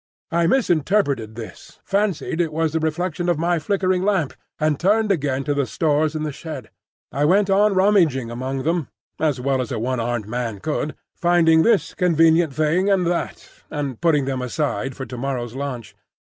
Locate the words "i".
0.31-0.47, 7.11-7.23